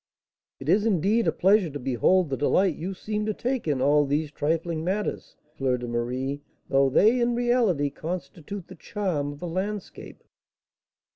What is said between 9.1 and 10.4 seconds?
of a landscape."